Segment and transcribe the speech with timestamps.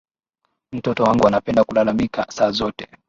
[0.73, 2.87] Mtoto wangu anapenda kulalamika saa zote